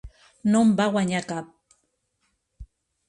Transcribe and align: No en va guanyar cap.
No 0.53 0.61
en 0.67 0.71
va 0.79 0.87
guanyar 0.95 1.21
cap. 1.33 1.53